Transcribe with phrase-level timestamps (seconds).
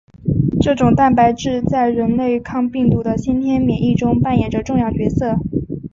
[0.63, 5.35] 这种蛋白质在人类抗病毒的先天免疫中扮演着重要角色。